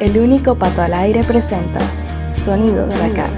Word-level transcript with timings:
El 0.00 0.18
único 0.18 0.56
pato 0.56 0.82
al 0.82 0.94
aire 0.94 1.22
presenta 1.22 1.80
Sonidos 2.32 2.88
de 2.88 2.94
acá, 2.94 3.28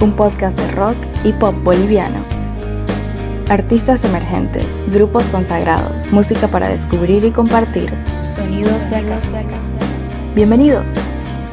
un 0.00 0.12
podcast 0.12 0.58
de 0.58 0.70
rock 0.72 0.96
y 1.24 1.32
pop 1.32 1.54
boliviano. 1.64 2.24
Artistas 3.48 4.04
emergentes, 4.04 4.66
grupos 4.92 5.24
consagrados, 5.26 6.10
música 6.12 6.46
para 6.48 6.68
descubrir 6.68 7.24
y 7.24 7.30
compartir. 7.30 7.92
Sonidos 8.22 8.88
de 8.90 8.96
acá. 8.96 9.18
Bienvenido, 10.34 10.82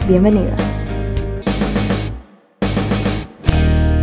bienvenida. 0.07 0.55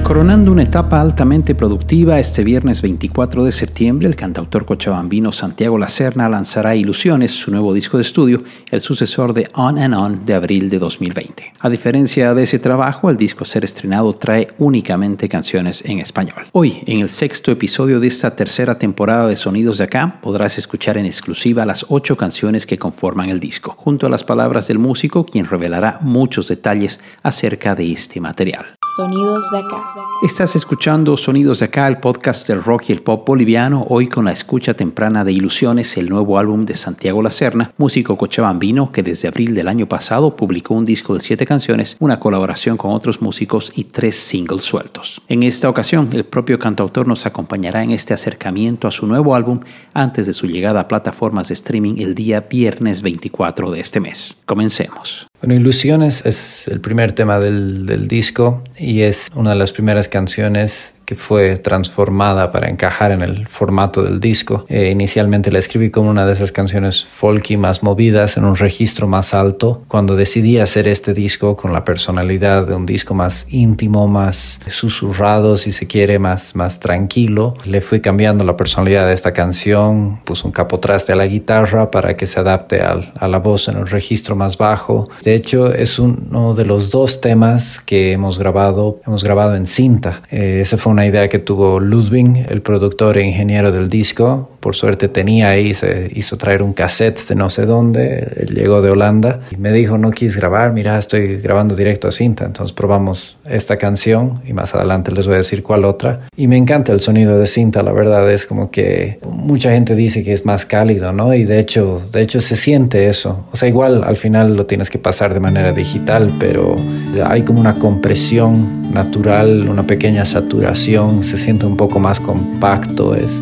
Coronando 0.08 0.50
una 0.50 0.62
etapa 0.62 1.02
altamente 1.02 1.54
productiva, 1.54 2.18
este 2.18 2.42
viernes 2.42 2.80
24 2.80 3.44
de 3.44 3.52
septiembre 3.52 4.08
el 4.08 4.16
cantautor 4.16 4.64
cochabambino 4.64 5.32
Santiago 5.32 5.76
Lacerna 5.76 6.30
lanzará 6.30 6.74
Ilusiones, 6.74 7.32
su 7.32 7.50
nuevo 7.50 7.74
disco 7.74 7.98
de 7.98 8.04
estudio, 8.04 8.40
el 8.70 8.80
sucesor 8.80 9.34
de 9.34 9.50
On 9.52 9.78
and 9.78 9.92
On 9.92 10.24
de 10.24 10.32
abril 10.32 10.70
de 10.70 10.78
2020. 10.78 11.52
A 11.60 11.68
diferencia 11.68 12.32
de 12.32 12.44
ese 12.44 12.58
trabajo, 12.58 13.10
el 13.10 13.18
disco 13.18 13.44
ser 13.44 13.66
estrenado 13.66 14.14
trae 14.14 14.48
únicamente 14.56 15.28
canciones 15.28 15.84
en 15.84 15.98
español. 15.98 16.46
Hoy, 16.52 16.82
en 16.86 17.00
el 17.00 17.10
sexto 17.10 17.52
episodio 17.52 18.00
de 18.00 18.06
esta 18.06 18.34
tercera 18.34 18.78
temporada 18.78 19.26
de 19.26 19.36
Sonidos 19.36 19.76
de 19.76 19.84
Acá, 19.84 20.20
podrás 20.22 20.56
escuchar 20.56 20.96
en 20.96 21.04
exclusiva 21.04 21.66
las 21.66 21.84
ocho 21.90 22.16
canciones 22.16 22.64
que 22.64 22.78
conforman 22.78 23.28
el 23.28 23.40
disco, 23.40 23.74
junto 23.76 24.06
a 24.06 24.10
las 24.10 24.24
palabras 24.24 24.68
del 24.68 24.78
músico, 24.78 25.26
quien 25.26 25.44
revelará 25.44 25.98
muchos 26.00 26.48
detalles 26.48 26.98
acerca 27.22 27.74
de 27.74 27.92
este 27.92 28.22
material. 28.22 28.77
Sonidos 28.98 29.48
de 29.52 29.58
acá. 29.58 29.94
Estás 30.22 30.56
escuchando 30.56 31.16
Sonidos 31.16 31.60
de 31.60 31.66
acá, 31.66 31.86
el 31.86 31.98
podcast 31.98 32.48
del 32.48 32.64
rock 32.64 32.86
y 32.88 32.92
el 32.92 33.00
pop 33.00 33.24
boliviano, 33.24 33.86
hoy 33.88 34.08
con 34.08 34.24
la 34.24 34.32
escucha 34.32 34.74
temprana 34.74 35.24
de 35.24 35.30
Ilusiones, 35.30 35.96
el 35.96 36.08
nuevo 36.08 36.36
álbum 36.36 36.64
de 36.64 36.74
Santiago 36.74 37.22
Lacerna, 37.22 37.72
músico 37.76 38.18
cochabambino 38.18 38.90
que 38.90 39.04
desde 39.04 39.28
abril 39.28 39.54
del 39.54 39.68
año 39.68 39.86
pasado 39.86 40.34
publicó 40.34 40.74
un 40.74 40.84
disco 40.84 41.14
de 41.14 41.20
siete 41.20 41.46
canciones, 41.46 41.96
una 42.00 42.18
colaboración 42.18 42.76
con 42.76 42.90
otros 42.90 43.22
músicos 43.22 43.70
y 43.76 43.84
tres 43.84 44.16
singles 44.16 44.64
sueltos. 44.64 45.22
En 45.28 45.44
esta 45.44 45.68
ocasión, 45.68 46.08
el 46.10 46.24
propio 46.24 46.58
cantautor 46.58 47.06
nos 47.06 47.24
acompañará 47.24 47.84
en 47.84 47.92
este 47.92 48.14
acercamiento 48.14 48.88
a 48.88 48.90
su 48.90 49.06
nuevo 49.06 49.36
álbum 49.36 49.60
antes 49.94 50.26
de 50.26 50.32
su 50.32 50.48
llegada 50.48 50.80
a 50.80 50.88
plataformas 50.88 51.46
de 51.46 51.54
streaming 51.54 51.98
el 51.98 52.16
día 52.16 52.40
viernes 52.50 53.00
24 53.02 53.70
de 53.70 53.78
este 53.78 54.00
mes. 54.00 54.36
Comencemos. 54.44 55.28
Bueno, 55.40 55.54
Ilusiones 55.54 56.22
es 56.26 56.66
el 56.66 56.80
primer 56.80 57.12
tema 57.12 57.38
del, 57.38 57.86
del, 57.86 58.08
disco 58.08 58.62
y 58.76 59.02
es 59.02 59.28
una 59.36 59.50
de 59.50 59.56
las 59.56 59.70
primeras 59.70 60.08
canciones 60.08 60.94
que 61.08 61.14
fue 61.14 61.56
transformada 61.56 62.50
para 62.50 62.68
encajar 62.68 63.12
en 63.12 63.22
el 63.22 63.48
formato 63.48 64.02
del 64.02 64.20
disco. 64.20 64.66
Eh, 64.68 64.90
inicialmente 64.92 65.50
la 65.50 65.58
escribí 65.58 65.88
como 65.88 66.10
una 66.10 66.26
de 66.26 66.34
esas 66.34 66.52
canciones 66.52 67.06
folky 67.06 67.56
más 67.56 67.82
movidas 67.82 68.36
en 68.36 68.44
un 68.44 68.56
registro 68.56 69.06
más 69.06 69.32
alto. 69.32 69.84
Cuando 69.88 70.16
decidí 70.16 70.58
hacer 70.58 70.86
este 70.86 71.14
disco 71.14 71.56
con 71.56 71.72
la 71.72 71.82
personalidad 71.82 72.66
de 72.66 72.74
un 72.74 72.84
disco 72.84 73.14
más 73.14 73.46
íntimo, 73.48 74.06
más 74.06 74.60
susurrado, 74.66 75.56
si 75.56 75.72
se 75.72 75.86
quiere, 75.86 76.18
más, 76.18 76.54
más 76.54 76.78
tranquilo, 76.78 77.54
le 77.64 77.80
fui 77.80 78.02
cambiando 78.02 78.44
la 78.44 78.58
personalidad 78.58 79.06
de 79.06 79.14
esta 79.14 79.32
canción, 79.32 80.20
puse 80.24 80.46
un 80.46 80.52
capotraste 80.52 81.14
a 81.14 81.16
la 81.16 81.26
guitarra 81.26 81.90
para 81.90 82.18
que 82.18 82.26
se 82.26 82.38
adapte 82.38 82.82
al, 82.82 83.14
a 83.18 83.28
la 83.28 83.38
voz 83.38 83.68
en 83.68 83.78
un 83.78 83.86
registro 83.86 84.36
más 84.36 84.58
bajo. 84.58 85.08
De 85.22 85.34
hecho, 85.34 85.72
es 85.72 85.98
uno 85.98 86.52
de 86.52 86.66
los 86.66 86.90
dos 86.90 87.22
temas 87.22 87.80
que 87.80 88.12
hemos 88.12 88.38
grabado, 88.38 89.00
hemos 89.06 89.24
grabado 89.24 89.56
en 89.56 89.64
cinta. 89.64 90.20
Eh, 90.30 90.60
ese 90.60 90.76
fue 90.76 90.92
una 90.98 91.06
idea 91.06 91.28
que 91.28 91.38
tuvo 91.38 91.78
Ludwig, 91.78 92.46
el 92.50 92.60
productor 92.60 93.18
e 93.18 93.22
ingeniero 93.22 93.70
del 93.70 93.88
disco. 93.88 94.50
Por 94.68 94.76
suerte 94.76 95.08
tenía 95.08 95.48
ahí, 95.48 95.72
se 95.72 96.10
hizo 96.14 96.36
traer 96.36 96.62
un 96.62 96.74
cassette 96.74 97.26
de 97.26 97.34
no 97.34 97.48
sé 97.48 97.64
dónde, 97.64 98.44
llegó 98.54 98.82
de 98.82 98.90
Holanda 98.90 99.40
y 99.50 99.56
me 99.56 99.72
dijo, 99.72 99.96
no 99.96 100.10
quieres 100.10 100.36
grabar, 100.36 100.74
mira, 100.74 100.98
estoy 100.98 101.38
grabando 101.38 101.74
directo 101.74 102.06
a 102.06 102.10
cinta. 102.10 102.44
Entonces 102.44 102.74
probamos 102.74 103.38
esta 103.48 103.78
canción 103.78 104.42
y 104.46 104.52
más 104.52 104.74
adelante 104.74 105.10
les 105.10 105.26
voy 105.26 105.36
a 105.36 105.38
decir 105.38 105.62
cuál 105.62 105.86
otra. 105.86 106.28
Y 106.36 106.48
me 106.48 106.58
encanta 106.58 106.92
el 106.92 107.00
sonido 107.00 107.38
de 107.38 107.46
cinta, 107.46 107.82
la 107.82 107.92
verdad 107.92 108.30
es 108.30 108.44
como 108.44 108.70
que 108.70 109.18
mucha 109.22 109.72
gente 109.72 109.94
dice 109.94 110.22
que 110.22 110.34
es 110.34 110.44
más 110.44 110.66
cálido, 110.66 111.14
¿no? 111.14 111.32
Y 111.32 111.44
de 111.44 111.58
hecho, 111.58 112.02
de 112.12 112.20
hecho 112.20 112.42
se 112.42 112.54
siente 112.54 113.08
eso. 113.08 113.46
O 113.52 113.56
sea, 113.56 113.70
igual 113.70 114.04
al 114.04 114.16
final 114.16 114.54
lo 114.54 114.66
tienes 114.66 114.90
que 114.90 114.98
pasar 114.98 115.32
de 115.32 115.40
manera 115.40 115.72
digital, 115.72 116.30
pero 116.38 116.76
hay 117.24 117.40
como 117.40 117.58
una 117.58 117.76
compresión 117.76 118.92
natural, 118.92 119.66
una 119.66 119.86
pequeña 119.86 120.26
saturación 120.26 121.24
se 121.24 121.38
siente 121.38 121.64
un 121.64 121.78
poco 121.78 121.98
más 122.00 122.20
compacto. 122.20 123.14
Es, 123.14 123.40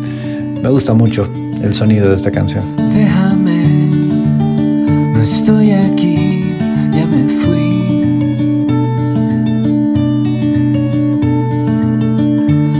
me 0.61 0.69
gusta 0.69 0.93
mucho 0.93 1.29
el 1.61 1.73
sonido 1.73 2.09
de 2.09 2.15
esta 2.15 2.31
canción. 2.31 2.63
Déjame, 2.93 3.65
no 5.13 5.21
estoy 5.21 5.71
aquí, 5.71 6.55
ya 6.91 7.05
me 7.05 7.27
fui. 7.43 7.67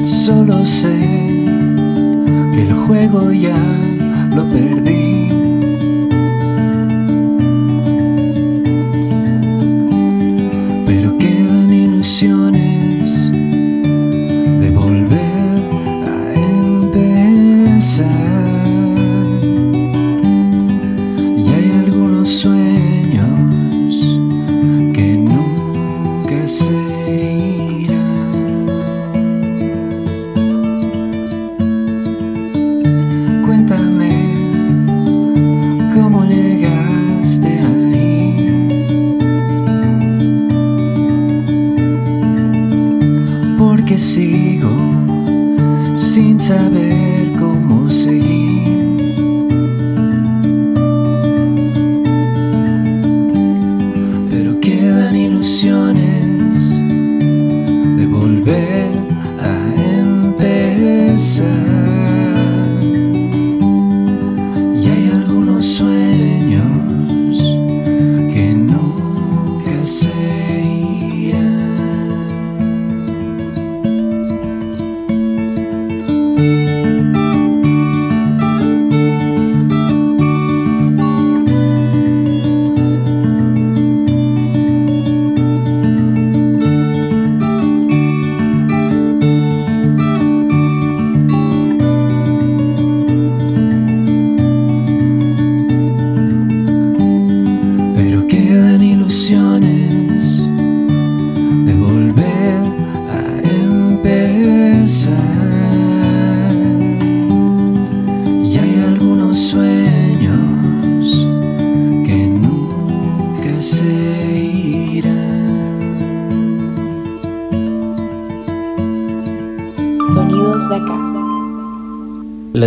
Solo 0.08 0.66
sé 0.66 0.98
que 2.54 2.62
el 2.68 2.74
juego 2.74 3.32
ya 3.32 3.58
lo 4.36 4.44
perdí. 4.50 4.87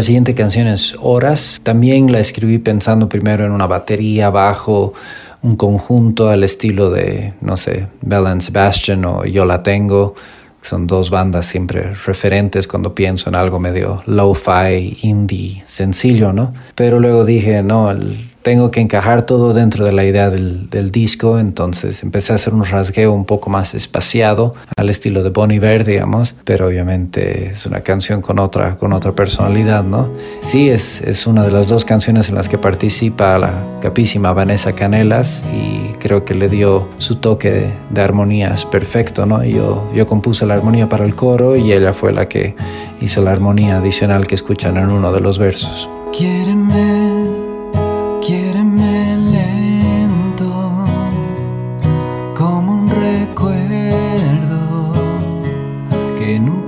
La 0.01 0.05
siguiente 0.05 0.35
canción 0.35 0.67
es 0.67 0.97
Horas. 0.99 1.61
También 1.63 2.11
la 2.11 2.21
escribí 2.21 2.57
pensando 2.57 3.07
primero 3.07 3.45
en 3.45 3.53
una 3.53 3.67
batería, 3.67 4.31
bajo, 4.31 4.95
un 5.43 5.57
conjunto 5.57 6.31
al 6.31 6.43
estilo 6.43 6.89
de, 6.89 7.35
no 7.43 7.59
sé, 7.59 7.87
Bell 8.01 8.27
and 8.27 8.41
Sebastian 8.41 9.05
o 9.05 9.27
Yo 9.27 9.45
la 9.45 9.63
tengo. 9.63 10.15
Son 10.63 10.87
dos 10.87 11.11
bandas 11.11 11.45
siempre 11.45 11.93
referentes 12.07 12.67
cuando 12.67 12.95
pienso 12.95 13.29
en 13.29 13.35
algo 13.35 13.59
medio 13.59 14.03
lo-fi, 14.07 14.97
indie, 15.03 15.63
sencillo, 15.67 16.33
¿no? 16.33 16.55
Pero 16.75 16.99
luego 16.99 17.27
dije, 17.27 17.63
no, 17.63 17.91
el, 17.91 18.30
tengo 18.43 18.71
que 18.71 18.81
encajar 18.81 19.27
todo 19.27 19.53
dentro 19.53 19.85
de 19.85 19.93
la 19.93 20.05
idea 20.05 20.31
del, 20.31 20.69
del, 20.71 20.91
disco, 20.91 21.39
entonces 21.39 22.03
empecé 22.03 22.33
a 22.33 22.37
hacer 22.37 22.55
un 22.55 22.65
rasgueo 22.65 23.13
un 23.13 23.25
poco 23.25 23.51
más 23.51 23.75
espaciado 23.75 24.55
al 24.77 24.89
estilo 24.89 25.23
de 25.23 25.31
Bon 25.31 25.51
Iver, 25.51 25.85
digamos, 25.85 26.35
pero 26.45 26.67
obviamente 26.67 27.53
es 27.53 27.67
una 27.67 27.81
canción 27.81 28.23
con 28.23 28.39
otra, 28.39 28.77
con 28.77 28.93
otra 28.93 29.13
personalidad, 29.13 29.85
¿no? 29.85 30.09
Sí, 30.41 30.71
es, 30.71 31.03
es 31.03 31.27
una 31.27 31.45
de 31.45 31.53
las 31.53 31.69
dos 31.69 31.85
canciones 31.85 32.29
en 32.29 32.35
las 32.35 32.49
que 32.49 32.59
participa 32.59 33.39
la 33.39 33.53
capísima 33.81 34.33
Vanessa 34.33 34.73
Canelas 34.73 35.43
y 35.55 35.93
creo 35.99 36.25
que 36.25 36.35
le 36.35 36.49
dio 36.49 36.89
su 36.99 37.17
toque 37.17 37.51
de, 37.51 37.73
de 37.91 38.01
armonías 38.01 38.65
perfecto, 38.67 39.27
¿no? 39.27 39.45
Yo, 39.45 39.91
yo 39.95 40.07
compuse 40.07 40.47
la 40.47 40.55
armonía 40.55 40.89
para 40.89 41.05
el 41.05 41.15
coro 41.15 41.57
y 41.57 41.73
ella 41.73 41.93
fue 41.93 42.13
la 42.13 42.29
que 42.29 42.55
hizo 43.01 43.23
la 43.23 43.33
armonía 43.33 43.79
adicional 43.79 44.27
que 44.27 44.35
escuchan 44.35 44.77
en 44.77 44.91
uno 44.91 45.13
de 45.13 45.21
los 45.21 45.39
versos. 45.39 45.89
Quiéreme, 46.13 47.00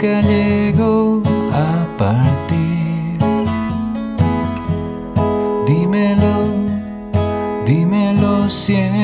nunca 0.03 0.21
llegó 0.23 1.23
a 1.53 1.87
partir. 1.97 3.19
Dímelo, 5.67 6.45
dímelo 7.67 8.49
siento, 8.49 9.02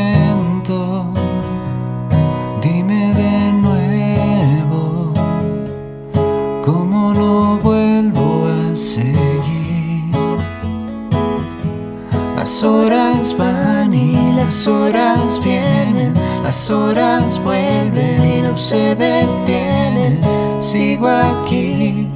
Las 12.58 12.64
horas 12.64 13.36
van 13.38 13.94
y 13.94 14.32
las 14.34 14.66
horas 14.66 15.40
vienen, 15.44 16.12
las 16.42 16.68
horas 16.68 17.40
vuelven 17.44 18.38
y 18.38 18.42
no 18.42 18.52
se 18.52 18.96
detienen. 18.96 20.20
Sigo 20.56 21.06
aquí, 21.06 22.08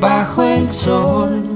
bajo 0.00 0.44
el 0.44 0.66
sol, 0.66 1.51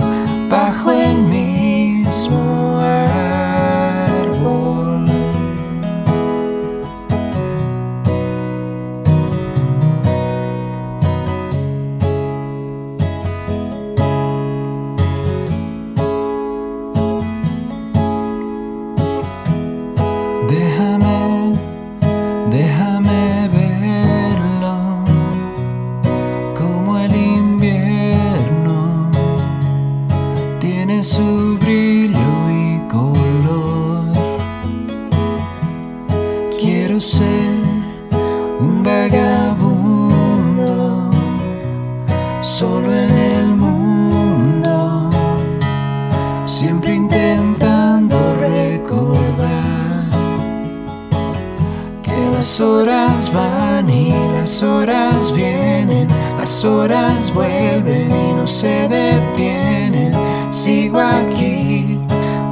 las 54.46 54.62
horas 54.62 55.32
vienen, 55.34 56.06
las 56.38 56.64
horas 56.64 57.34
vuelven 57.34 58.08
y 58.08 58.32
no 58.32 58.46
se 58.46 58.86
detienen. 58.86 60.12
Sigo 60.52 61.00
aquí, 61.00 61.98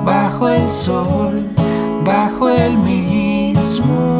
bajo 0.04 0.48
el 0.48 0.68
sol, 0.72 1.46
bajo 2.04 2.48
el 2.48 2.76
mismo 2.78 4.13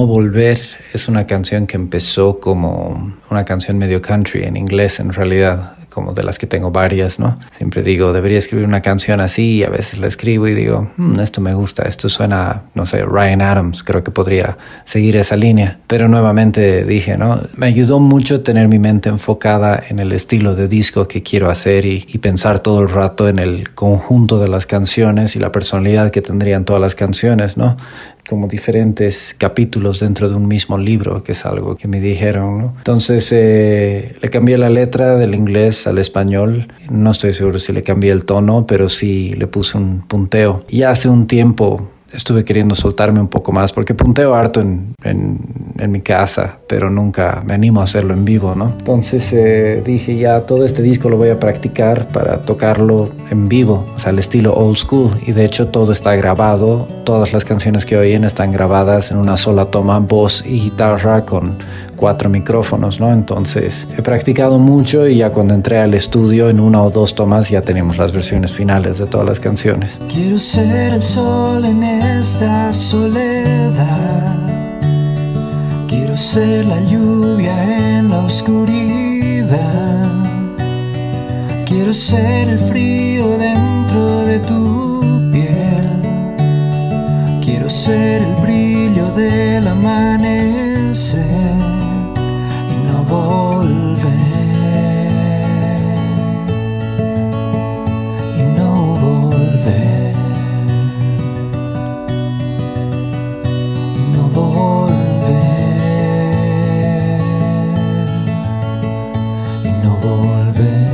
No 0.00 0.06
Volver 0.06 0.58
es 0.94 1.08
una 1.08 1.26
canción 1.26 1.66
que 1.66 1.76
empezó 1.76 2.40
como 2.40 3.18
una 3.30 3.44
canción 3.44 3.76
medio 3.76 4.00
country 4.00 4.44
en 4.44 4.56
inglés 4.56 4.98
en 4.98 5.12
realidad, 5.12 5.74
como 5.90 6.14
de 6.14 6.22
las 6.22 6.38
que 6.38 6.46
tengo 6.46 6.70
varias, 6.70 7.18
¿no? 7.18 7.38
Siempre 7.58 7.82
digo, 7.82 8.14
debería 8.14 8.38
escribir 8.38 8.64
una 8.64 8.80
canción 8.80 9.20
así 9.20 9.56
y 9.56 9.64
a 9.64 9.68
veces 9.68 9.98
la 9.98 10.06
escribo 10.06 10.48
y 10.48 10.54
digo, 10.54 10.90
"Mm, 10.96 11.20
esto 11.20 11.42
me 11.42 11.52
gusta, 11.52 11.82
esto 11.82 12.08
suena, 12.08 12.62
no 12.74 12.86
sé, 12.86 13.04
Ryan 13.04 13.42
Adams, 13.42 13.82
creo 13.82 14.02
que 14.02 14.10
podría 14.10 14.56
seguir 14.86 15.18
esa 15.18 15.36
línea. 15.36 15.80
Pero 15.86 16.08
nuevamente 16.08 16.82
dije, 16.86 17.18
¿no? 17.18 17.42
Me 17.54 17.66
ayudó 17.66 18.00
mucho 18.00 18.40
tener 18.40 18.68
mi 18.68 18.78
mente 18.78 19.10
enfocada 19.10 19.82
en 19.90 19.98
el 19.98 20.12
estilo 20.12 20.54
de 20.54 20.66
disco 20.66 21.06
que 21.08 21.22
quiero 21.22 21.50
hacer 21.50 21.84
y, 21.84 22.06
y 22.08 22.18
pensar 22.18 22.60
todo 22.60 22.80
el 22.80 22.88
rato 22.88 23.28
en 23.28 23.38
el 23.38 23.74
conjunto 23.74 24.38
de 24.38 24.48
las 24.48 24.64
canciones 24.64 25.36
y 25.36 25.40
la 25.40 25.52
personalidad 25.52 26.10
que 26.10 26.22
tendrían 26.22 26.64
todas 26.64 26.80
las 26.80 26.94
canciones, 26.94 27.58
¿no? 27.58 27.76
Como 28.30 28.46
diferentes 28.46 29.34
capítulos 29.36 29.98
dentro 29.98 30.28
de 30.28 30.36
un 30.36 30.46
mismo 30.46 30.78
libro, 30.78 31.24
que 31.24 31.32
es 31.32 31.44
algo 31.44 31.76
que 31.76 31.88
me 31.88 32.00
dijeron. 32.00 32.58
¿no? 32.58 32.74
Entonces 32.78 33.28
eh, 33.32 34.14
le 34.22 34.30
cambié 34.30 34.56
la 34.56 34.70
letra 34.70 35.16
del 35.16 35.34
inglés 35.34 35.88
al 35.88 35.98
español. 35.98 36.68
No 36.88 37.10
estoy 37.10 37.34
seguro 37.34 37.58
si 37.58 37.72
le 37.72 37.82
cambié 37.82 38.12
el 38.12 38.24
tono, 38.24 38.66
pero 38.68 38.88
sí 38.88 39.34
le 39.36 39.48
puse 39.48 39.76
un 39.76 40.02
punteo. 40.06 40.64
Y 40.68 40.82
hace 40.84 41.08
un 41.08 41.26
tiempo 41.26 41.90
estuve 42.12 42.44
queriendo 42.44 42.74
soltarme 42.74 43.20
un 43.20 43.28
poco 43.28 43.52
más 43.52 43.72
porque 43.72 43.94
punteo 43.94 44.34
harto 44.34 44.60
en, 44.60 44.94
en, 45.02 45.38
en 45.78 45.90
mi 45.90 46.00
casa, 46.00 46.58
pero 46.66 46.90
nunca 46.90 47.42
me 47.44 47.54
animo 47.54 47.80
a 47.80 47.84
hacerlo 47.84 48.14
en 48.14 48.24
vivo, 48.24 48.54
¿no? 48.54 48.72
Entonces 48.78 49.32
eh, 49.32 49.82
dije 49.84 50.16
ya 50.16 50.40
todo 50.42 50.64
este 50.64 50.82
disco 50.82 51.08
lo 51.08 51.16
voy 51.16 51.30
a 51.30 51.38
practicar 51.38 52.08
para 52.08 52.42
tocarlo 52.42 53.10
en 53.30 53.48
vivo, 53.48 53.86
o 53.94 53.98
sea, 53.98 54.10
al 54.10 54.18
estilo 54.18 54.54
old 54.54 54.76
school. 54.76 55.10
Y 55.26 55.32
de 55.32 55.44
hecho 55.44 55.68
todo 55.68 55.92
está 55.92 56.14
grabado, 56.16 56.86
todas 57.04 57.32
las 57.32 57.44
canciones 57.44 57.86
que 57.86 57.96
oyen 57.96 58.24
están 58.24 58.52
grabadas 58.52 59.10
en 59.10 59.18
una 59.18 59.36
sola 59.36 59.66
toma, 59.66 59.98
voz 59.98 60.44
y 60.46 60.60
guitarra 60.60 61.24
con 61.24 61.58
cuatro 62.00 62.30
micrófonos, 62.30 62.98
¿no? 62.98 63.12
Entonces 63.12 63.86
he 63.96 64.00
practicado 64.00 64.58
mucho 64.58 65.06
y 65.06 65.18
ya 65.18 65.28
cuando 65.28 65.52
entré 65.52 65.78
al 65.78 65.92
estudio 65.92 66.48
en 66.48 66.58
una 66.58 66.82
o 66.82 66.88
dos 66.88 67.14
tomas 67.14 67.50
ya 67.50 67.60
tenemos 67.60 67.98
las 67.98 68.10
versiones 68.12 68.52
finales 68.52 68.96
de 68.96 69.04
todas 69.04 69.26
las 69.26 69.38
canciones. 69.38 69.98
Quiero 70.10 70.38
ser 70.38 70.94
el 70.94 71.02
sol 71.02 71.62
en 71.62 71.82
esta 71.82 72.72
soledad. 72.72 74.34
Quiero 75.88 76.16
ser 76.16 76.64
la 76.64 76.80
lluvia 76.80 77.98
en 77.98 78.08
la 78.08 78.20
oscuridad. 78.20 80.06
Quiero 81.66 81.92
ser 81.92 82.48
el 82.48 82.58
frío 82.58 83.36
dentro 83.36 84.24
de 84.24 84.40
tu 84.40 85.02
piel. 85.30 86.00
Quiero 87.44 87.68
ser 87.68 88.22
el 88.22 88.34
brillo 88.36 89.10
del 89.12 89.68
amanecer 89.68 90.00
y 90.20 90.28
no 90.28 90.39
volver. 93.10 94.14
Y 98.38 98.42
no 98.58 98.70
volver. 99.04 100.14
No 104.12 104.22
volver. 104.28 105.50
Y 109.64 109.70
no 109.82 109.92
volver. 110.08 110.90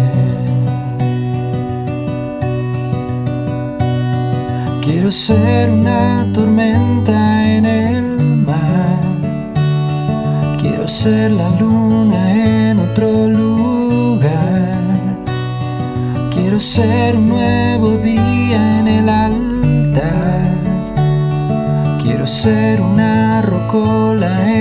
Quiero 4.83 5.11
ser 5.11 5.71
una 5.71 6.27
tormenta 6.33 7.17
en 7.57 7.67
el 7.67 8.37
mar. 8.49 9.01
Quiero 10.59 10.89
ser 10.89 11.33
la 11.33 11.49
luna 11.61 11.96
Quiero 16.57 16.69
ser 16.71 17.17
un 17.19 17.27
nuevo 17.27 17.99
día 17.99 18.81
en 18.81 18.89
el 18.89 19.11
altar. 19.11 20.57
Quiero 22.03 22.27
ser 22.27 22.81
una 22.81 23.43
rocola 23.43 24.51
en 24.51 24.56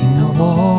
y 0.01 0.05
no 0.17 0.33
volver. 0.33 0.74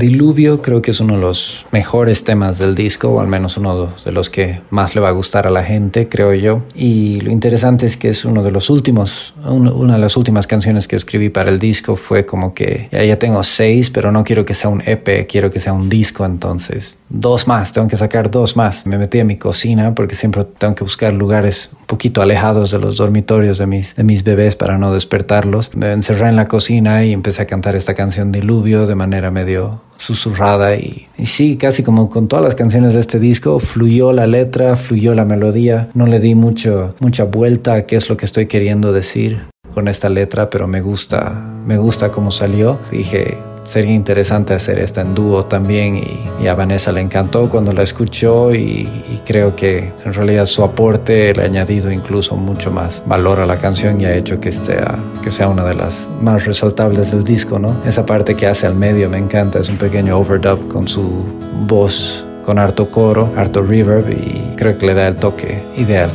Diluvio 0.00 0.62
creo 0.62 0.80
que 0.80 0.92
es 0.92 1.00
uno 1.00 1.16
de 1.16 1.20
los 1.20 1.66
mejores 1.72 2.24
temas 2.24 2.58
del 2.58 2.74
disco, 2.74 3.08
o 3.10 3.20
al 3.20 3.26
menos 3.26 3.58
uno 3.58 3.90
de 4.02 4.12
los 4.12 4.30
que 4.30 4.62
más 4.70 4.94
le 4.94 5.02
va 5.02 5.08
a 5.08 5.12
gustar 5.12 5.46
a 5.46 5.50
la 5.50 5.62
gente, 5.62 6.08
creo 6.08 6.32
yo. 6.32 6.62
Y 6.74 7.20
lo 7.20 7.30
interesante 7.30 7.84
es 7.84 7.98
que 7.98 8.08
es 8.08 8.24
uno 8.24 8.42
de 8.42 8.50
los 8.50 8.70
últimos, 8.70 9.34
un- 9.44 9.68
una 9.68 9.92
de 9.94 9.98
las 10.00 10.16
últimas 10.16 10.46
canciones 10.46 10.88
que 10.88 10.96
escribí 10.96 11.28
para 11.28 11.50
el 11.50 11.58
disco 11.58 11.96
fue 11.96 12.24
como 12.24 12.54
que 12.54 12.88
ya, 12.90 13.04
ya 13.04 13.18
tengo 13.18 13.42
seis, 13.42 13.90
pero 13.90 14.10
no 14.10 14.24
quiero 14.24 14.46
que 14.46 14.54
sea 14.54 14.70
un 14.70 14.82
EP, 14.86 15.26
quiero 15.28 15.50
que 15.50 15.60
sea 15.60 15.74
un 15.74 15.90
disco, 15.90 16.24
entonces 16.24 16.96
dos 17.10 17.46
más, 17.46 17.72
tengo 17.74 17.86
que 17.88 17.98
sacar 17.98 18.30
dos 18.30 18.56
más. 18.56 18.86
Me 18.86 18.96
metí 18.96 19.20
a 19.20 19.24
mi 19.26 19.36
cocina 19.36 19.94
porque 19.94 20.14
siempre 20.14 20.44
tengo 20.44 20.74
que 20.76 20.84
buscar 20.84 21.12
lugares 21.12 21.68
un 21.78 21.86
poquito 21.86 22.22
alejados 22.22 22.70
de 22.70 22.78
los 22.78 22.96
dormitorios 22.96 23.58
de 23.58 23.66
mis, 23.66 23.94
de 23.96 24.04
mis 24.04 24.24
bebés 24.24 24.56
para 24.56 24.78
no 24.78 24.94
despertarlos. 24.94 25.74
Me 25.74 25.92
encerré 25.92 26.28
en 26.28 26.36
la 26.36 26.48
cocina 26.48 27.04
y 27.04 27.12
empecé 27.12 27.42
a 27.42 27.46
cantar 27.46 27.76
esta 27.76 27.92
canción 27.94 28.32
Diluvio 28.32 28.86
de 28.86 28.94
manera 28.94 29.30
medio 29.30 29.82
susurrada 30.00 30.76
y, 30.76 31.06
sí, 31.24 31.56
casi 31.56 31.82
como 31.82 32.08
con 32.08 32.26
todas 32.26 32.44
las 32.44 32.54
canciones 32.54 32.94
de 32.94 33.00
este 33.00 33.18
disco, 33.18 33.60
fluyó 33.60 34.12
la 34.12 34.26
letra, 34.26 34.76
fluyó 34.76 35.14
la 35.14 35.24
melodía, 35.24 35.88
no 35.94 36.06
le 36.06 36.18
di 36.18 36.34
mucho, 36.34 36.94
mucha 37.00 37.24
vuelta 37.24 37.74
a 37.74 37.82
qué 37.82 37.96
es 37.96 38.08
lo 38.08 38.16
que 38.16 38.24
estoy 38.24 38.46
queriendo 38.46 38.92
decir 38.92 39.42
con 39.74 39.88
esta 39.88 40.08
letra, 40.08 40.50
pero 40.50 40.66
me 40.66 40.80
gusta, 40.80 41.30
me 41.66 41.76
gusta 41.78 42.10
cómo 42.10 42.30
salió. 42.30 42.78
Dije, 42.90 43.36
sería 43.64 43.92
interesante 43.92 44.54
hacer 44.54 44.78
esta 44.78 45.02
en 45.02 45.14
dúo 45.14 45.44
también 45.44 45.96
y, 45.96 46.20
y 46.42 46.46
a 46.46 46.54
Vanessa 46.54 46.92
le 46.92 47.00
encantó 47.00 47.48
cuando 47.48 47.72
la 47.72 47.82
escuchó 47.82 48.54
y, 48.54 48.88
y 49.10 49.22
creo 49.24 49.54
que 49.54 49.92
en 50.04 50.12
realidad 50.12 50.46
su 50.46 50.64
aporte 50.64 51.34
le 51.34 51.42
ha 51.42 51.44
añadido 51.44 51.90
incluso 51.90 52.36
mucho 52.36 52.70
más 52.70 53.02
valor 53.06 53.40
a 53.40 53.46
la 53.46 53.58
canción 53.58 54.00
y 54.00 54.04
ha 54.04 54.14
hecho 54.14 54.40
que, 54.40 54.52
sea, 54.52 54.98
que 55.22 55.30
sea 55.30 55.48
una 55.48 55.64
de 55.64 55.74
las 55.74 56.08
más 56.20 56.46
resaltables 56.46 57.12
del 57.12 57.24
disco, 57.24 57.58
¿no? 57.58 57.74
Esa 57.86 58.06
parte 58.06 58.34
que 58.34 58.46
hace 58.46 58.66
al 58.66 58.74
medio 58.74 59.08
me 59.08 59.18
encanta, 59.18 59.58
es 59.58 59.68
un 59.68 59.76
pequeño 59.76 60.18
overdub 60.18 60.68
con 60.68 60.88
su 60.88 61.24
voz 61.66 62.24
con 62.44 62.58
harto 62.58 62.90
coro, 62.90 63.30
harto 63.36 63.62
reverb 63.62 64.10
y 64.10 64.56
creo 64.56 64.76
que 64.76 64.86
le 64.86 64.94
da 64.94 65.08
el 65.08 65.16
toque 65.16 65.62
ideal. 65.76 66.10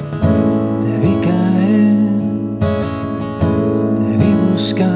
Te 0.82 1.08
vi 1.08 1.16
caer, 1.24 2.10
te 3.96 4.26
vi 4.26 4.34
buscando 4.52 4.95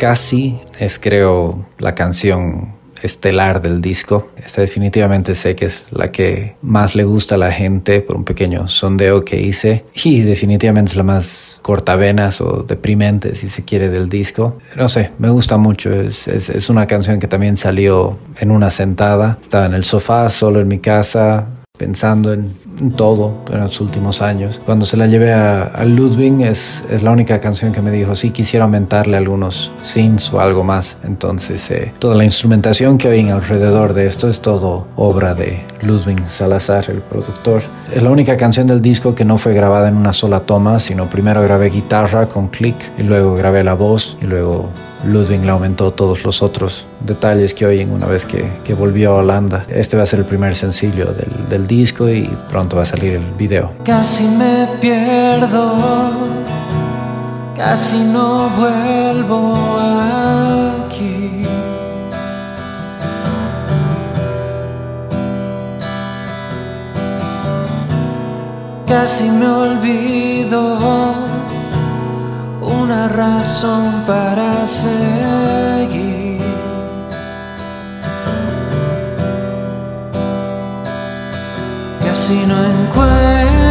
Casi 0.00 0.58
es 0.78 0.98
creo 0.98 1.66
la 1.76 1.94
canción 1.94 2.72
estelar 3.02 3.60
del 3.60 3.82
disco. 3.82 4.30
Esta 4.34 4.62
definitivamente 4.62 5.34
sé 5.34 5.54
que 5.54 5.66
es 5.66 5.84
la 5.90 6.10
que 6.10 6.56
más 6.62 6.94
le 6.94 7.04
gusta 7.04 7.34
a 7.34 7.38
la 7.38 7.52
gente 7.52 8.00
por 8.00 8.16
un 8.16 8.24
pequeño 8.24 8.66
sondeo 8.66 9.26
que 9.26 9.38
hice 9.38 9.84
y 9.92 10.22
definitivamente 10.22 10.92
es 10.92 10.96
la 10.96 11.02
más 11.02 11.60
cortavenas 11.60 12.40
o 12.40 12.64
deprimente 12.66 13.34
si 13.34 13.50
se 13.50 13.62
quiere 13.66 13.90
del 13.90 14.08
disco. 14.08 14.56
No 14.74 14.88
sé, 14.88 15.10
me 15.18 15.28
gusta 15.28 15.58
mucho. 15.58 15.92
Es, 15.92 16.26
es, 16.28 16.48
es 16.48 16.70
una 16.70 16.86
canción 16.86 17.18
que 17.18 17.28
también 17.28 17.58
salió 17.58 18.18
en 18.38 18.52
una 18.52 18.70
sentada. 18.70 19.36
Estaba 19.42 19.66
en 19.66 19.74
el 19.74 19.84
sofá, 19.84 20.30
solo 20.30 20.60
en 20.60 20.68
mi 20.68 20.78
casa, 20.78 21.46
pensando 21.80 22.34
en, 22.34 22.54
todo 22.94 23.32
en 23.50 23.60
los 23.60 23.80
últimos 23.80 24.20
años. 24.20 24.60
Cuando 24.66 24.84
se 24.84 24.98
la 24.98 25.06
llevé 25.06 25.32
a, 25.32 25.62
a 25.62 25.86
Ludwig 25.86 26.42
es, 26.42 26.84
es, 26.90 27.02
la 27.02 27.10
única 27.10 27.40
canción 27.40 27.72
que 27.72 27.80
me 27.80 27.90
dijo, 27.90 28.14
sí, 28.14 28.32
quisiera 28.32 28.66
aumentarle 28.66 29.16
algunos 29.16 29.72
synths 29.80 30.30
o 30.34 30.40
algo 30.40 30.62
más. 30.62 30.98
Entonces, 31.04 31.70
eh, 31.70 31.94
toda 31.98 32.16
la 32.16 32.24
instrumentación 32.24 32.98
que 32.98 33.08
oyen 33.08 33.30
alrededor 33.30 33.94
de 33.94 34.06
esto 34.06 34.28
es 34.28 34.40
todo 34.40 34.88
obra 34.96 35.32
de 35.34 35.62
Ludwig 35.80 36.20
Salazar, 36.28 36.90
el 36.90 36.98
productor. 36.98 37.62
Es 37.90 38.02
la 38.02 38.10
única 38.10 38.36
canción 38.36 38.66
del 38.66 38.82
disco 38.82 39.14
que 39.14 39.24
no 39.24 39.38
fue 39.38 39.54
grabada 39.54 39.88
en 39.88 39.96
una 39.96 40.12
sola 40.12 40.40
toma, 40.40 40.80
sino 40.80 41.06
primero 41.06 41.42
grabé 41.42 41.70
guitarra 41.70 42.26
con 42.26 42.48
click 42.48 42.76
y 42.98 43.04
luego 43.04 43.34
grabé 43.36 43.64
la 43.64 43.72
voz 43.72 44.18
y 44.20 44.26
luego 44.26 44.68
Ludwig 45.04 45.42
le 45.42 45.50
aumentó 45.50 45.92
todos 45.92 46.24
los 46.24 46.42
otros 46.42 46.86
detalles 47.00 47.54
que 47.54 47.66
oyen 47.66 47.90
una 47.90 48.06
vez 48.06 48.26
que, 48.26 48.50
que 48.64 48.74
volvió 48.74 49.12
a 49.12 49.14
Holanda. 49.16 49.66
Este 49.68 49.96
va 49.96 50.02
a 50.02 50.06
ser 50.06 50.20
el 50.20 50.24
primer 50.26 50.54
sencillo 50.54 51.12
del, 51.12 51.48
del, 51.48 51.66
disco 51.66 52.08
y 52.08 52.30
pronto 52.50 52.76
va 52.76 52.82
a 52.82 52.86
salir 52.86 53.14
el 53.14 53.32
video. 53.38 53.72
Casi 53.84 54.24
me 54.24 54.68
pierdo, 54.80 55.76
casi 57.56 57.98
no 57.98 58.50
vuelvo 58.50 59.54
aquí. 60.86 61.44
Casi 68.86 69.30
me 69.30 69.46
olvido 69.46 71.39
una 72.70 73.08
razón 73.08 74.04
para 74.06 74.64
seguir. 74.66 76.40
Casi 82.04 82.46
no 82.46 82.64
encuentro 82.64 83.69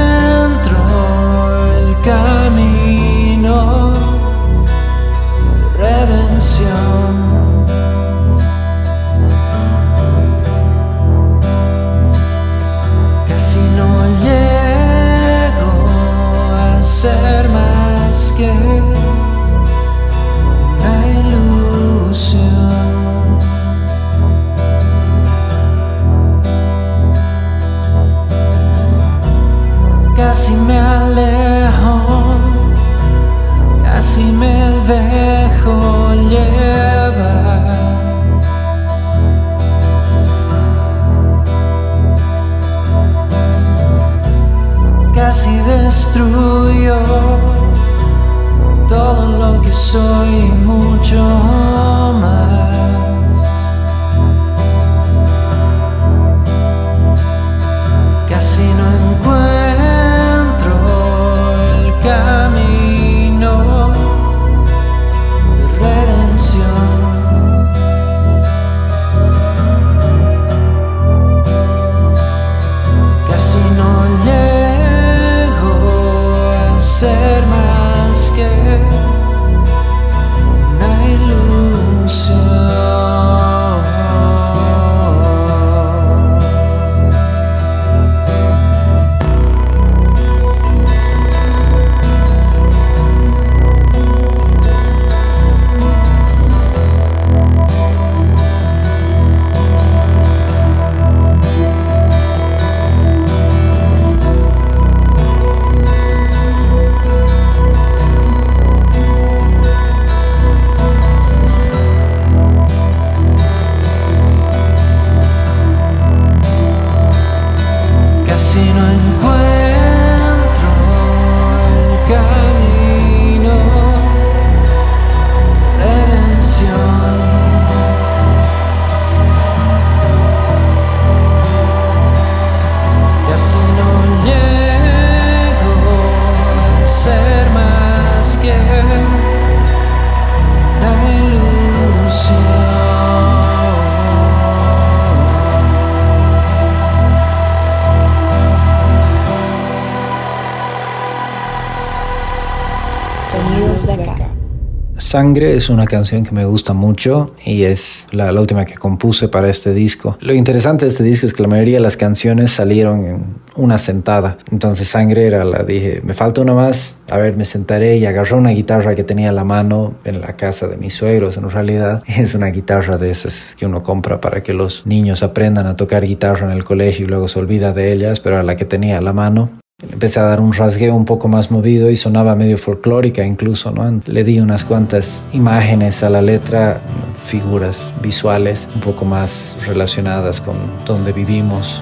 Sangre 155.09 155.55
es 155.55 155.72
una 155.72 155.85
canción 155.85 156.24
que 156.24 156.29
me 156.33 156.45
gusta 156.45 156.74
mucho 156.74 157.33
y 157.43 157.63
es 157.63 158.07
la, 158.11 158.31
última 158.31 158.65
que 158.65 158.75
compuse 158.75 159.27
para 159.27 159.50
este 159.50 159.74
disco. 159.74 160.15
Lo 160.22 160.35
interesante 160.35 160.85
de 160.85 160.91
este 160.91 161.03
disco 161.03 161.25
es 161.25 161.33
que 161.33 161.41
la 161.41 161.48
mayoría 161.48 161.77
de 161.77 161.83
las 161.83 161.98
canciones 161.98 162.51
salieron 162.51 163.05
en 163.07 163.25
una 163.55 163.79
sentada. 163.79 164.37
Entonces 164.51 164.87
Sangre 164.87 165.25
era 165.25 165.43
la 165.45 165.63
dije, 165.63 166.01
me 166.03 166.13
falta 166.13 166.41
una 166.41 166.53
más. 166.53 166.95
A 167.09 167.17
ver, 167.17 167.35
me 167.37 167.45
sentaré 167.45 167.98
y 167.98 168.05
agarré 168.05 168.35
una 168.35 168.51
guitarra 168.51 168.93
que 168.93 169.03
tenía 169.03 169.29
a 169.29 169.33
la 169.33 169.43
mano 169.43 169.95
en 170.05 170.22
la 170.22 170.33
casa 170.33 170.67
de 170.67 170.77
mis 170.77 170.93
suegros. 170.93 171.37
En 171.37 171.50
realidad 171.50 172.03
es 172.07 172.35
una 172.35 172.51
guitarra 172.51 173.00
de 173.00 173.09
esas 173.09 173.55
que 173.57 173.65
uno 173.65 173.81
compra 173.81 174.22
para 174.22 174.43
que 174.43 174.53
los 174.53 174.85
niños 174.85 175.24
aprendan 175.24 175.65
a 175.65 175.75
tocar 175.75 176.05
guitarra 176.05 176.45
en 176.45 176.55
el 176.55 176.63
colegio 176.63 177.07
y 177.07 177.09
luego 177.09 177.27
se 177.27 177.39
olvida 177.39 177.74
de 177.74 177.93
ellas, 177.93 178.19
pero 178.19 178.35
era 178.35 178.43
la 178.43 178.55
que 178.55 178.65
tenía 178.65 179.00
a 179.00 179.01
la 179.01 179.13
mano. 179.13 179.58
Empecé 179.81 180.20
a 180.20 180.24
dar 180.24 180.42
un 180.42 180.51
rasgueo 180.51 180.94
un 180.94 181.05
poco 181.05 181.29
más 181.29 181.51
movido 181.51 181.89
y 181.89 181.96
sonaba 181.96 182.35
medio 182.35 182.57
folclórica 182.57 183.24
incluso, 183.24 183.72
¿no? 183.72 184.01
Le 184.07 184.25
di 184.25 184.42
unas 184.42 184.65
cuantas 184.65 185.24
imágenes 185.31 186.03
a 186.03 186.09
la 186.09 186.22
letra, 186.22 186.81
figuras 187.25 187.94
visuales 188.01 188.68
un 188.75 188.81
poco 188.81 189.05
más 189.05 189.55
relacionadas 189.65 190.42
con 190.42 190.57
donde 190.85 191.13
vivimos. 191.13 191.81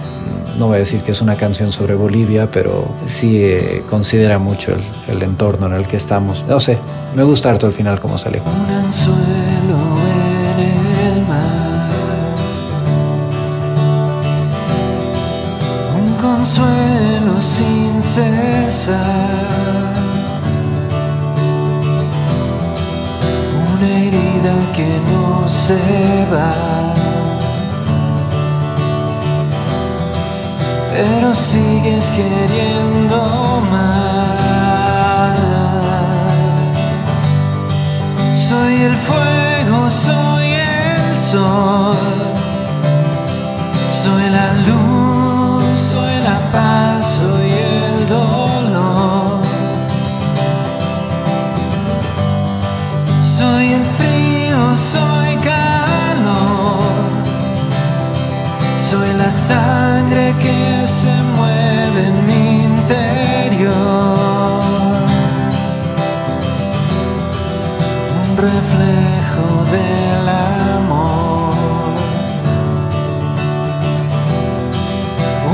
No 0.60 0.68
voy 0.68 0.76
a 0.76 0.80
decir 0.80 1.02
que 1.02 1.12
es 1.12 1.22
una 1.22 1.36
canción 1.36 1.72
sobre 1.72 1.96
Bolivia, 1.96 2.52
pero 2.52 2.88
sí 3.08 3.38
eh, 3.42 3.82
considera 3.90 4.38
mucho 4.38 4.76
el, 5.08 5.24
entorno 5.24 5.66
en 5.66 5.74
el 5.74 5.88
que 5.88 5.98
estamos. 5.98 6.46
No 6.48 6.60
sé, 6.60 6.78
me 7.16 7.24
gusta 7.24 7.50
harto 7.50 7.66
el 7.66 7.74
final 7.74 8.00
como 8.00 8.20
salió. 8.20 8.44
Un 8.44 8.76
anzuelo 8.76 9.78
en 10.52 11.16
el 11.16 11.28
mar. 11.28 11.90
Un 16.00 16.16
consuelo 16.16 17.42
sin 17.42 17.87
cesar. 18.18 19.38
que 24.78 25.02
no 25.12 25.48
se 25.48 25.80
va. 26.32 26.54
Pero 30.92 31.34
sigues 31.34 32.06
queriendo 32.12 33.18
más. 33.72 35.38
Soy 38.48 38.74
el 38.90 38.96
fuego, 39.08 39.90
soy 39.90 40.48
el 40.54 41.18
sol. 41.18 41.98
Soy 44.04 44.26
la 44.38 44.48
luz, 44.68 45.07
la 59.28 59.32
sangre 59.32 60.34
que 60.40 60.88
se 60.88 61.14
mueve 61.36 62.00
en 62.12 62.18
mi 62.30 62.64
interior. 62.64 63.74
Un 68.22 68.30
reflejo 68.50 69.48
del 69.76 70.26
amor. 70.54 71.54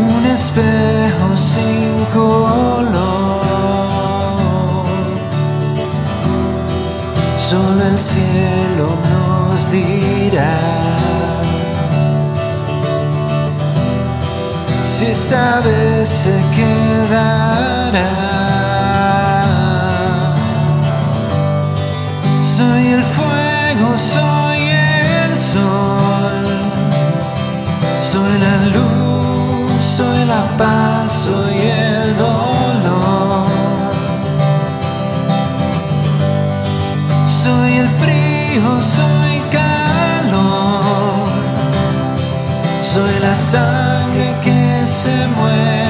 Un 0.08 0.22
espejo 0.38 1.28
sin 1.36 1.94
color. 2.14 3.42
Solo 7.38 7.82
el 7.92 8.00
cielo 8.00 8.88
nos 9.14 9.72
dirá 9.72 10.84
esta 15.12 15.60
vez 15.60 16.08
se 16.08 16.34
quedará. 16.56 18.10
Soy 22.56 22.88
el 22.88 23.04
fuego, 23.04 23.98
soy 23.98 24.60
el 24.70 25.40
sol, 25.40 26.46
soy 28.12 28.34
la 28.46 28.58
luz, 28.76 29.84
soy 29.84 30.26
la 30.26 30.44
paz, 30.58 31.12
soy 31.26 31.58
el 31.58 32.18
dolor. 32.18 33.48
Soy 37.44 37.78
el 37.78 37.90
frío, 38.02 38.82
soy 38.82 39.42
calor. 39.52 41.30
Soy 42.84 43.20
la 43.20 43.36
sangre 43.36 44.03
que 45.36 45.83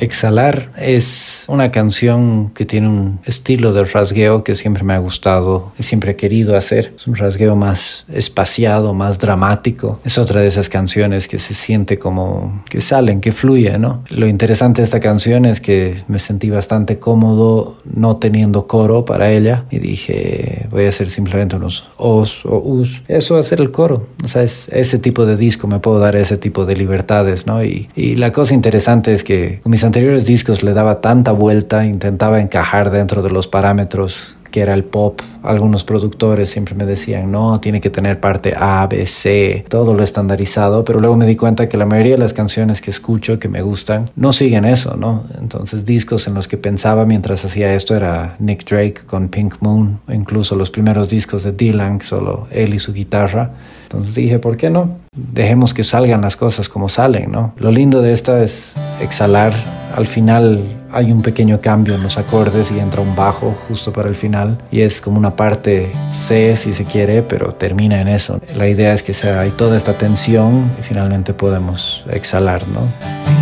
Exhalar 0.00 0.70
es 0.78 1.44
una 1.46 1.70
canción 1.70 2.50
que 2.54 2.64
tiene 2.64 2.88
un 2.88 3.20
estilo 3.24 3.72
de 3.72 3.84
rasgueo 3.84 4.42
que 4.44 4.54
siempre 4.54 4.82
me 4.82 4.94
ha 4.94 4.98
gustado 4.98 5.72
y 5.78 5.82
siempre 5.82 6.12
he 6.12 6.16
querido 6.16 6.56
hacer. 6.56 6.94
Es 6.96 7.06
un 7.06 7.16
rasgueo 7.16 7.54
más 7.54 8.06
espaciado, 8.12 8.94
más 8.94 9.18
dramático. 9.18 10.00
Es 10.04 10.16
otra 10.16 10.40
de 10.40 10.46
esas 10.46 10.68
canciones 10.68 11.28
que 11.28 11.38
se 11.38 11.54
siente 11.54 11.98
como 11.98 12.64
que 12.68 12.80
salen, 12.80 13.20
que 13.20 13.32
fluye, 13.32 13.78
¿no? 13.78 14.02
Lo 14.08 14.26
interesante 14.26 14.80
de 14.80 14.84
esta 14.84 15.00
canción 15.00 15.44
es 15.44 15.60
que 15.60 16.02
me 16.08 16.18
sentí 16.18 16.48
bastante 16.48 16.98
cómodo 16.98 17.78
no 17.84 18.16
teniendo 18.16 18.66
coro 18.66 19.04
para 19.04 19.30
ella 19.30 19.64
y 19.70 19.78
dije, 19.78 20.66
voy 20.70 20.86
a 20.86 20.88
hacer 20.88 21.08
simplemente 21.08 21.56
unos 21.56 21.84
os 21.96 22.44
o 22.46 22.58
us. 22.58 23.02
Eso 23.06 23.34
va 23.34 23.40
a 23.40 23.44
ser 23.44 23.60
el 23.60 23.70
coro. 23.70 24.06
O 24.24 24.28
sea, 24.28 24.42
es 24.42 24.68
ese 24.72 24.98
tipo 24.98 25.26
de 25.26 25.36
disco, 25.36 25.66
me 25.66 25.78
puedo 25.78 25.98
dar 25.98 26.16
ese 26.16 26.38
tipo 26.38 26.64
de 26.64 26.76
libertades, 26.76 27.46
¿no? 27.46 27.62
Y, 27.62 27.88
y 27.94 28.14
la 28.14 28.32
cosa 28.32 28.54
interesante 28.54 29.12
es 29.12 29.24
que 29.24 29.60
con 29.62 29.70
mis 29.70 29.84
anteriores 29.90 30.24
discos 30.24 30.62
le 30.62 30.72
daba 30.72 31.00
tanta 31.00 31.32
vuelta, 31.32 31.84
intentaba 31.84 32.40
encajar 32.40 32.92
dentro 32.92 33.22
de 33.22 33.30
los 33.30 33.48
parámetros 33.48 34.36
que 34.50 34.60
era 34.60 34.74
el 34.74 34.84
pop. 34.84 35.20
Algunos 35.42 35.84
productores 35.84 36.50
siempre 36.50 36.74
me 36.74 36.84
decían, 36.84 37.32
no, 37.32 37.60
tiene 37.60 37.80
que 37.80 37.90
tener 37.90 38.20
parte 38.20 38.54
A, 38.56 38.86
B, 38.86 39.06
C, 39.06 39.64
todo 39.68 39.94
lo 39.94 40.02
estandarizado, 40.02 40.84
pero 40.84 41.00
luego 41.00 41.16
me 41.16 41.26
di 41.26 41.36
cuenta 41.36 41.68
que 41.68 41.76
la 41.76 41.86
mayoría 41.86 42.12
de 42.12 42.18
las 42.18 42.32
canciones 42.32 42.80
que 42.80 42.90
escucho, 42.90 43.38
que 43.38 43.48
me 43.48 43.62
gustan, 43.62 44.10
no 44.16 44.32
siguen 44.32 44.64
eso, 44.64 44.96
¿no? 44.96 45.24
Entonces 45.40 45.84
discos 45.84 46.26
en 46.26 46.34
los 46.34 46.46
que 46.46 46.56
pensaba 46.56 47.06
mientras 47.06 47.44
hacía 47.44 47.74
esto 47.74 47.96
era 47.96 48.36
Nick 48.38 48.68
Drake 48.68 49.02
con 49.06 49.28
Pink 49.28 49.56
Moon, 49.60 50.00
incluso 50.08 50.54
los 50.56 50.70
primeros 50.70 51.08
discos 51.08 51.42
de 51.42 51.52
Dylan, 51.52 52.00
solo 52.00 52.46
él 52.50 52.74
y 52.74 52.78
su 52.78 52.92
guitarra. 52.92 53.52
Entonces 53.84 54.14
dije, 54.14 54.38
¿por 54.38 54.56
qué 54.56 54.70
no? 54.70 54.98
Dejemos 55.16 55.74
que 55.74 55.82
salgan 55.82 56.20
las 56.20 56.36
cosas 56.36 56.68
como 56.68 56.88
salen, 56.88 57.32
¿no? 57.32 57.54
Lo 57.58 57.70
lindo 57.70 58.02
de 58.02 58.12
esta 58.12 58.42
es 58.42 58.72
exhalar. 59.00 59.79
Al 60.00 60.06
final 60.06 60.78
hay 60.90 61.12
un 61.12 61.20
pequeño 61.20 61.60
cambio 61.60 61.94
en 61.94 62.02
los 62.02 62.16
acordes 62.16 62.70
y 62.70 62.78
entra 62.78 63.02
un 63.02 63.14
bajo 63.14 63.52
justo 63.68 63.92
para 63.92 64.08
el 64.08 64.14
final 64.14 64.56
y 64.70 64.80
es 64.80 64.98
como 64.98 65.18
una 65.18 65.36
parte 65.36 65.92
C 66.10 66.56
si 66.56 66.72
se 66.72 66.86
quiere, 66.86 67.22
pero 67.22 67.52
termina 67.52 68.00
en 68.00 68.08
eso. 68.08 68.40
La 68.56 68.66
idea 68.66 68.94
es 68.94 69.02
que 69.02 69.12
sea, 69.12 69.40
hay 69.40 69.50
toda 69.50 69.76
esta 69.76 69.98
tensión 69.98 70.72
y 70.80 70.82
finalmente 70.82 71.34
podemos 71.34 72.06
exhalar, 72.10 72.66
¿no? 72.66 73.39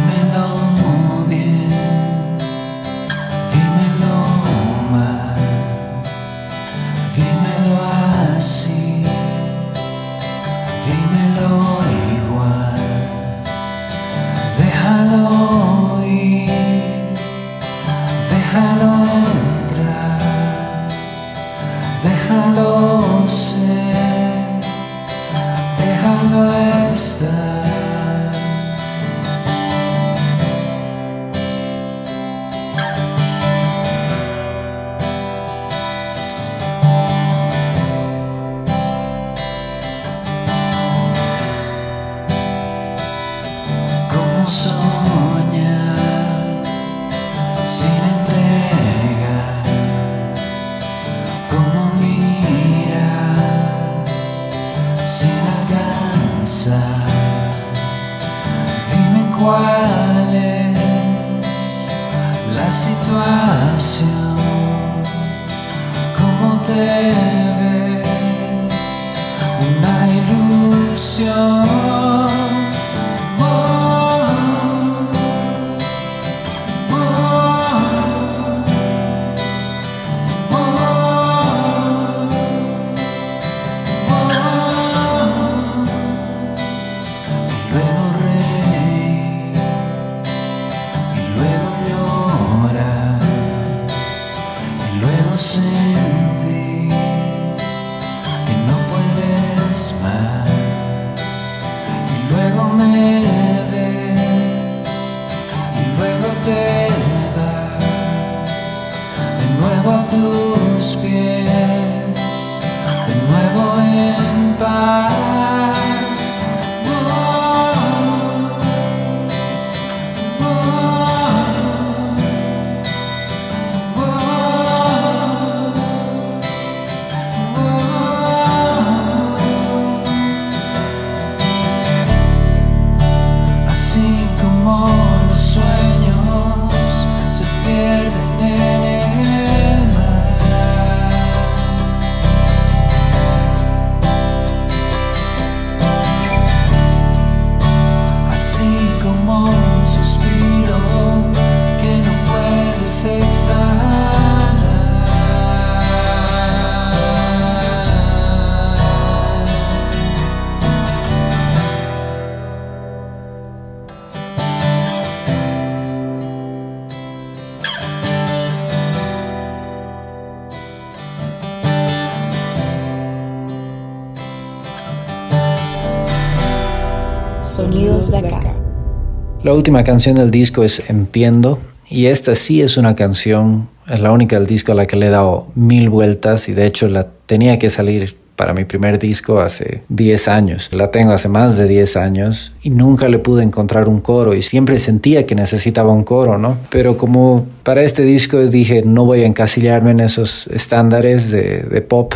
La 179.49 179.55
última 179.55 179.83
canción 179.83 180.15
del 180.15 180.31
disco 180.31 180.63
es 180.63 180.91
Entiendo 180.91 181.59
y 181.89 182.05
esta 182.05 182.35
sí 182.35 182.61
es 182.61 182.77
una 182.77 182.95
canción, 182.95 183.71
es 183.89 183.99
la 183.99 184.13
única 184.13 184.39
del 184.39 184.47
disco 184.47 184.73
a 184.73 184.75
la 184.75 184.87
que 184.87 184.97
le 184.97 185.07
he 185.07 185.09
dado 185.09 185.47
mil 185.55 185.89
vueltas 185.89 186.51
y 186.51 186.53
de 186.53 186.67
hecho 186.67 186.87
la 186.87 187.07
tenía 187.25 187.59
que 187.59 187.71
salir 187.71 188.15
para 188.39 188.55
mi 188.55 188.65
primer 188.65 189.01
disco 189.01 189.41
hace 189.41 189.83
10 189.89 190.29
años. 190.29 190.69
La 190.73 190.93
tengo 190.93 191.11
hace 191.11 191.29
más 191.29 191.59
de 191.59 191.67
10 191.67 191.97
años 191.97 192.53
y 192.63 192.71
nunca 192.71 193.09
le 193.09 193.19
pude 193.19 193.43
encontrar 193.43 193.89
un 193.89 194.01
coro 194.01 194.33
y 194.33 194.43
siempre 194.43 194.79
sentía 194.79 195.27
que 195.27 195.35
necesitaba 195.35 195.93
un 195.93 196.05
coro, 196.05 196.39
¿no? 196.39 196.57
Pero 196.71 196.97
como 196.97 197.47
para 197.65 197.83
este 197.83 198.03
disco 198.03 198.39
dije, 198.47 198.83
no 198.83 199.05
voy 199.05 199.23
a 199.23 199.27
encasillarme 199.27 199.91
en 199.91 200.01
esos 200.01 200.47
estándares 200.47 201.33
de, 201.33 201.65
de 201.65 201.81
pop, 201.83 202.15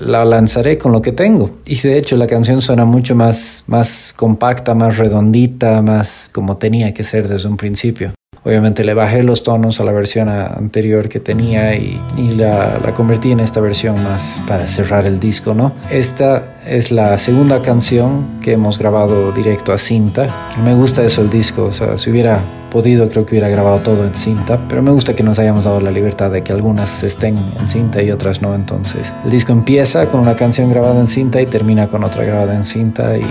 la 0.00 0.24
lanzaré 0.24 0.78
con 0.78 0.90
lo 0.90 1.02
que 1.02 1.12
tengo. 1.12 1.50
Y 1.66 1.78
de 1.78 1.98
hecho 1.98 2.16
la 2.16 2.26
canción 2.26 2.62
suena 2.62 2.86
mucho 2.86 3.14
más, 3.14 3.62
más 3.66 4.14
compacta, 4.16 4.74
más 4.74 4.96
redondita, 4.96 5.82
más 5.82 6.30
como 6.32 6.56
tenía 6.56 6.94
que 6.94 7.04
ser 7.04 7.28
desde 7.28 7.46
un 7.46 7.58
principio. 7.58 8.17
Obviamente 8.48 8.82
le 8.82 8.94
bajé 8.94 9.22
los 9.22 9.42
tonos 9.42 9.78
a 9.78 9.84
la 9.84 9.92
versión 9.92 10.30
anterior 10.30 11.10
que 11.10 11.20
tenía 11.20 11.74
y, 11.74 12.00
la 12.34 12.94
convertí 12.96 13.30
en 13.30 13.40
esta 13.40 13.60
versión 13.60 14.02
más 14.02 14.40
para 14.48 14.66
cerrar 14.66 15.04
el 15.04 15.20
disco, 15.20 15.52
¿no? 15.52 15.72
Esta 15.90 16.56
es 16.66 16.90
la 16.90 17.18
segunda 17.18 17.60
canción 17.60 18.40
que 18.40 18.52
hemos 18.52 18.78
grabado 18.78 19.32
directo 19.32 19.74
a 19.74 19.76
cinta. 19.76 20.28
Me 20.64 20.72
gusta 20.74 21.04
eso 21.04 21.20
el 21.20 21.28
disco, 21.28 21.64
o 21.64 21.72
sea, 21.72 21.98
si 21.98 22.10
hubiera 22.10 22.40
podido 22.70 23.10
creo 23.10 23.26
que 23.26 23.32
hubiera 23.32 23.50
grabado 23.50 23.80
todo 23.80 24.06
en 24.06 24.14
cinta, 24.14 24.58
pero 24.66 24.80
me 24.80 24.92
gusta 24.92 25.14
que 25.14 25.22
nos 25.22 25.38
hayamos 25.38 25.64
dado 25.64 25.80
la 25.80 25.90
libertad 25.90 26.30
de 26.30 26.42
que 26.42 26.52
algunas 26.52 27.02
estén 27.02 27.36
en 27.60 27.68
cinta 27.68 28.02
y 28.02 28.10
otras 28.10 28.40
no, 28.40 28.54
entonces 28.54 29.12
el 29.24 29.30
disco 29.30 29.52
empieza 29.52 30.06
con 30.06 30.20
una 30.20 30.36
canción 30.36 30.70
grabada 30.70 30.98
en 30.98 31.08
cinta 31.08 31.42
y 31.42 31.46
termina 31.46 31.88
con 31.88 32.02
otra 32.02 32.24
grabada 32.24 32.54
en 32.54 32.64
cinta 32.64 33.18
y 33.18 33.26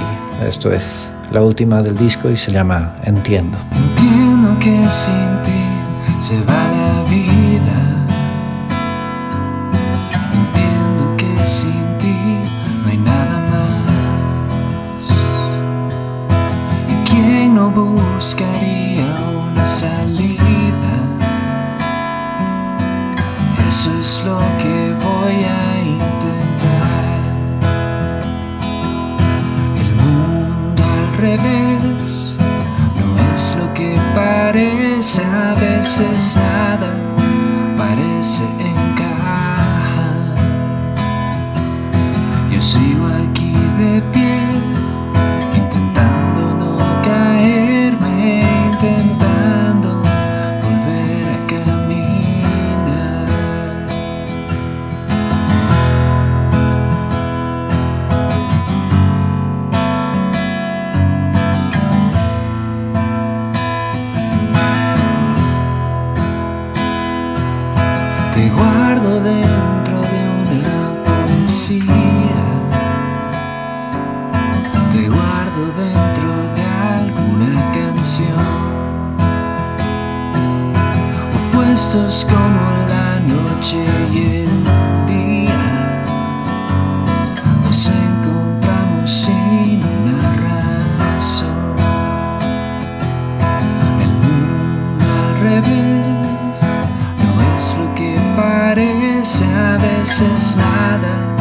esto 0.47 0.71
es 0.71 1.11
la 1.31 1.41
última 1.41 1.81
del 1.81 1.97
disco 1.97 2.29
y 2.29 2.37
se 2.37 2.51
llama 2.51 2.95
Entiendo. 3.03 3.57
Entiendo 3.75 4.26
que 4.67 4.89
sin 4.89 5.29
ti 5.45 5.63
se 6.19 6.37
va 6.43 6.61
la 6.79 6.95
vida. 7.13 7.79
Entiendo 10.39 11.03
que 11.15 11.45
sin 11.45 11.85
ti 12.01 12.17
no 12.81 12.89
hay 12.89 12.97
nada 12.97 13.37
más. 13.51 15.05
¿Y 16.91 16.95
quién 17.09 17.55
no 17.55 17.69
buscaría 17.71 18.66
parece, 34.97 35.21
a 35.21 35.53
veces 35.53 36.35
nada 36.35 37.06
parece, 99.27 99.45
a 99.45 99.77
veces 99.77 100.55
nada 100.55 101.35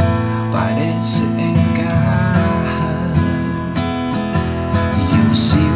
parece 0.53 1.25
encajar. 1.25 3.15
Y 4.99 5.29
Yo 5.29 5.35
sigo 5.35 5.76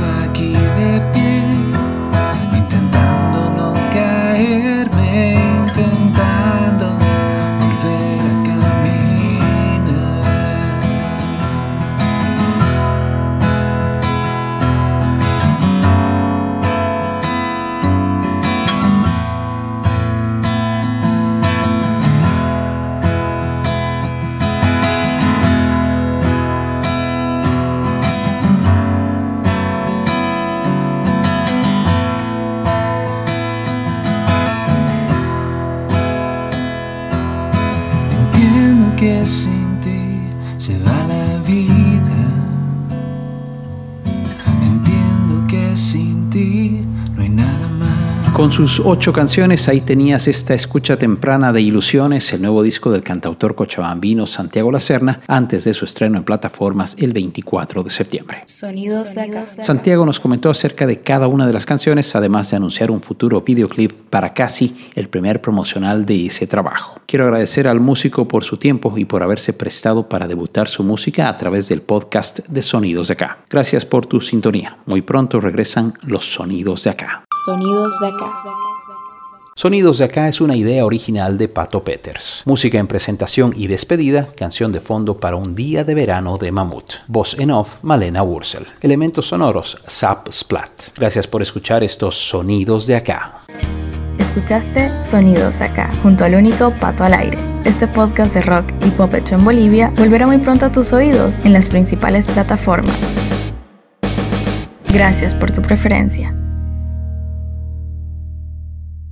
sus 48.61 48.83
ocho 48.85 49.11
canciones, 49.11 49.71
ahí 49.71 49.81
tenías 49.81 50.29
esta 50.29 50.53
escucha 50.53 50.99
temprana 50.99 51.51
de 51.51 51.63
Ilusiones, 51.63 52.31
el 52.35 52.43
nuevo 52.43 52.63
disco 52.63 52.91
del 52.91 53.03
cantautor 53.03 53.55
cochabambino 53.55 54.27
Santiago 54.27 54.71
Lacerna, 54.71 55.23
antes 55.29 55.65
de 55.65 55.73
su 55.73 55.87
estreno 55.87 56.19
en 56.19 56.25
plataformas 56.25 56.95
el 56.99 57.15
24 57.15 57.83
de 57.83 57.89
septiembre. 57.89 58.43
Sonidos 58.45 59.15
de 59.15 59.21
acá. 59.23 59.47
Santiago 59.63 60.05
nos 60.05 60.21
comentó 60.21 60.51
acerca 60.51 60.87
de 60.87 61.01
cada 61.01 61.27
una 61.27 61.47
de 61.47 61.55
las 61.55 61.65
canciones, 61.65 62.15
además 62.15 62.51
de 62.51 62.59
anunciar 62.59 62.91
un 62.91 63.01
futuro 63.01 63.41
videoclip 63.41 63.93
para 64.11 64.35
casi 64.35 64.77
el 64.95 65.09
primer 65.09 65.41
promocional 65.41 66.05
de 66.05 66.27
ese 66.27 66.47
trabajo. 66.47 66.97
Quiero 67.07 67.25
agradecer 67.25 67.67
al 67.67 67.81
músico 67.81 68.29
por 68.29 68.45
su 68.45 68.59
tiempo 68.59 68.93
y 68.99 69.07
por 69.07 69.23
haberse 69.23 69.55
prestado 69.55 70.07
para 70.07 70.29
debutar 70.29 70.69
su 70.69 70.85
música 70.85 71.31
a 71.31 71.37
través 71.39 71.71
del 71.71 71.81
podcast 71.81 72.41
de 72.41 72.61
Sonidos 72.61 73.09
de 73.09 73.15
Acá. 73.15 73.39
Gracias 73.49 73.87
por 73.87 74.05
tu 74.05 74.21
sintonía. 74.21 74.77
Muy 74.85 75.01
pronto 75.01 75.41
regresan 75.41 75.95
los 76.03 76.31
Sonidos 76.31 76.85
de 76.85 76.91
Acá. 76.91 77.25
Sonidos 77.45 77.99
de 78.01 78.07
acá. 78.09 78.35
Sonidos 79.55 79.97
de 79.97 80.05
acá 80.05 80.29
es 80.29 80.43
una 80.43 80.57
idea 80.57 80.85
original 80.85 81.39
de 81.39 81.49
Pato 81.49 81.83
Peters. 81.83 82.43
Música 82.45 82.79
en 82.79 82.87
presentación 82.87 83.55
y 83.57 83.67
despedida, 83.67 84.29
canción 84.37 84.73
de 84.73 84.81
fondo 84.81 85.19
para 85.19 85.37
un 85.37 85.55
día 85.55 85.83
de 85.83 85.95
verano 85.95 86.37
de 86.37 86.53
Mamut. 86.53 86.97
Voz 87.09 87.39
en 87.39 87.51
off, 87.51 87.83
Malena 87.83 88.23
Wursel. 88.23 88.67
Elementos 88.83 89.29
sonoros, 89.29 89.79
Zap 89.89 90.31
Splat. 90.31 90.71
Gracias 90.99 91.27
por 91.27 91.41
escuchar 91.41 91.83
estos 91.83 92.15
Sonidos 92.17 92.87
de 92.87 92.97
acá. 92.97 93.41
Escuchaste 94.19 95.03
Sonidos 95.03 95.61
de 95.61 95.65
acá, 95.65 95.91
junto 96.03 96.25
al 96.25 96.35
único 96.35 96.73
Pato 96.79 97.05
al 97.05 97.15
Aire. 97.15 97.39
Este 97.65 97.89
podcast 97.89 98.35
de 98.35 98.43
rock 98.43 98.71
y 98.85 98.91
pop 98.91 99.15
hecho 99.15 99.37
en 99.37 99.45
Bolivia 99.45 99.95
volverá 99.97 100.27
muy 100.27 100.39
pronto 100.39 100.67
a 100.67 100.73
tus 100.73 100.93
oídos 100.93 101.39
en 101.39 101.55
las 101.55 101.69
principales 101.69 102.27
plataformas. 102.29 102.99
Gracias 104.89 105.35
por 105.35 105.53
tu 105.53 105.63
preferencia. 105.63 106.40